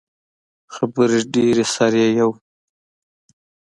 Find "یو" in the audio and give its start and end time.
2.19-2.31